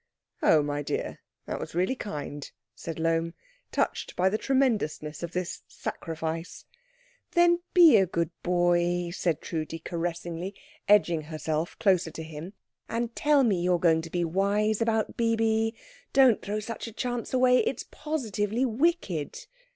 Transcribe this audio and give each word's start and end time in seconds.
"Oh, 0.41 0.63
my 0.63 0.81
dear, 0.81 1.19
that 1.45 1.59
was 1.59 1.75
really 1.75 1.93
kind," 1.93 2.49
said 2.73 2.97
Lohm, 2.97 3.35
touched 3.71 4.15
by 4.15 4.29
the 4.29 4.37
tremendousness 4.39 5.21
of 5.21 5.33
this 5.33 5.61
sacrifice. 5.67 6.65
"Then 7.33 7.59
be 7.75 7.97
a 7.97 8.07
good 8.07 8.31
boy," 8.41 9.11
said 9.11 9.41
Trudi 9.41 9.77
caressingly, 9.77 10.55
edging 10.87 11.21
herself 11.21 11.77
closer 11.77 12.09
to 12.09 12.23
him, 12.23 12.53
"and 12.89 13.15
tell 13.15 13.43
me 13.43 13.61
you 13.61 13.75
are 13.75 13.77
going 13.77 14.01
to 14.01 14.09
be 14.09 14.25
wise 14.25 14.81
about 14.81 15.17
Bibi. 15.17 15.75
Don't 16.13 16.41
throw 16.41 16.59
such 16.59 16.87
a 16.87 16.91
chance 16.93 17.31
away 17.31 17.59
it's 17.59 17.85
positively 17.91 18.65
wicked." 18.65 19.45